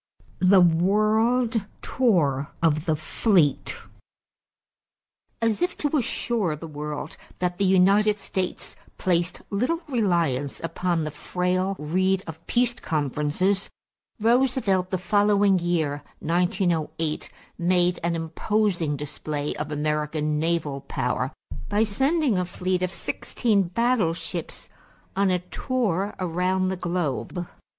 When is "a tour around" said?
25.29-26.69